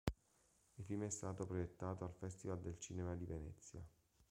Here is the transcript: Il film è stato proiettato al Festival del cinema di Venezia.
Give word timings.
Il 0.79 0.83
film 0.83 1.03
è 1.05 1.09
stato 1.11 1.45
proiettato 1.45 2.03
al 2.05 2.15
Festival 2.15 2.59
del 2.59 2.79
cinema 2.79 3.15
di 3.15 3.25
Venezia. 3.25 3.85